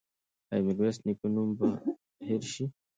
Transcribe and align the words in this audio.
ایا 0.51 0.59
د 0.61 0.65
میرویس 0.65 0.97
نیکه 1.05 1.27
نوم 1.33 1.49
به 1.57 1.65
هېر 2.27 2.41
شي؟ 2.51 2.65